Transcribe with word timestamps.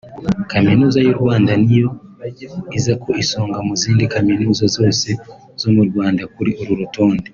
Kaminuza 0.51 0.97
y’u 1.05 1.17
Rwanda 1.19 1.51
niyo 1.63 1.87
iza 2.77 2.93
ku 3.01 3.07
isonga 3.23 3.57
mu 3.67 3.73
zindi 3.81 4.03
kaminuza 4.13 4.63
zose 4.75 5.07
zo 5.61 5.69
mu 5.75 5.83
Rwanda 5.89 6.23
kuri 6.35 6.51
uru 6.61 6.73
rutonde 6.81 7.27